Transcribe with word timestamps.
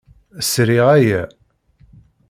Sriɣ 0.49 0.85
aya. 0.95 1.23